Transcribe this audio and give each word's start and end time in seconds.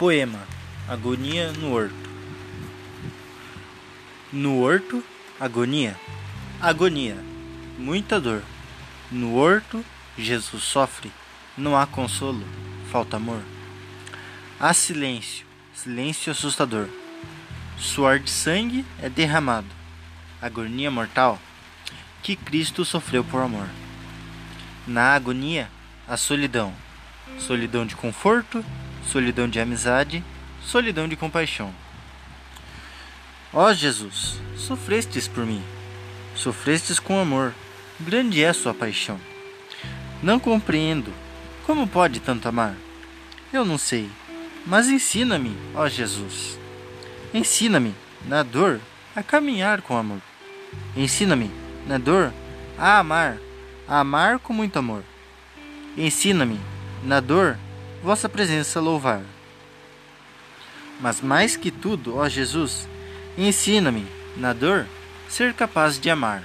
Poema 0.00 0.40
Agonia 0.88 1.52
no 1.52 1.74
Horto 1.74 1.94
No 4.32 4.62
horto, 4.62 5.04
agonia, 5.38 5.94
agonia, 6.58 7.18
muita 7.76 8.18
dor. 8.18 8.42
No 9.12 9.34
horto, 9.34 9.84
Jesus 10.16 10.64
sofre, 10.64 11.12
não 11.54 11.76
há 11.76 11.86
consolo, 11.86 12.42
falta 12.90 13.18
amor. 13.18 13.42
Há 14.58 14.72
silêncio, 14.72 15.44
silêncio 15.74 16.32
assustador. 16.32 16.88
Suor 17.76 18.20
de 18.20 18.30
sangue 18.30 18.86
é 19.02 19.10
derramado, 19.10 19.68
agonia 20.40 20.90
mortal 20.90 21.38
que 22.22 22.36
Cristo 22.36 22.86
sofreu 22.86 23.22
por 23.22 23.42
amor. 23.42 23.68
Na 24.86 25.14
agonia, 25.14 25.70
a 26.08 26.16
solidão, 26.16 26.72
solidão 27.38 27.84
de 27.84 27.94
conforto, 27.94 28.64
solidão 29.04 29.48
de 29.48 29.60
amizade, 29.60 30.24
solidão 30.62 31.08
de 31.08 31.16
compaixão. 31.16 31.72
Ó 33.52 33.72
Jesus, 33.72 34.40
sofrestes 34.56 35.26
por 35.26 35.44
mim, 35.44 35.62
sofrestes 36.34 36.98
com 36.98 37.18
amor, 37.18 37.54
grande 37.98 38.42
é 38.42 38.52
sua 38.52 38.72
paixão. 38.72 39.18
Não 40.22 40.38
compreendo, 40.38 41.12
como 41.66 41.86
pode 41.86 42.20
tanto 42.20 42.48
amar? 42.48 42.76
Eu 43.52 43.64
não 43.64 43.78
sei, 43.78 44.08
mas 44.66 44.88
ensina-me, 44.88 45.56
ó 45.74 45.88
Jesus. 45.88 46.58
Ensina-me, 47.32 47.94
na 48.26 48.42
dor, 48.42 48.80
a 49.16 49.22
caminhar 49.22 49.82
com 49.82 49.96
amor. 49.96 50.20
Ensina-me, 50.96 51.50
na 51.86 51.98
dor, 51.98 52.32
a 52.78 52.98
amar, 52.98 53.38
a 53.88 54.00
amar 54.00 54.38
com 54.38 54.52
muito 54.52 54.78
amor. 54.78 55.02
Ensina-me, 55.96 56.60
na 57.02 57.18
dor, 57.18 57.58
vossa 58.02 58.28
presença 58.28 58.80
louvar. 58.80 59.22
Mas 61.00 61.20
mais 61.20 61.56
que 61.56 61.70
tudo, 61.70 62.16
ó 62.16 62.28
Jesus, 62.28 62.88
ensina-me, 63.36 64.06
na 64.36 64.52
dor, 64.52 64.86
ser 65.28 65.54
capaz 65.54 65.98
de 65.98 66.10
amar. 66.10 66.44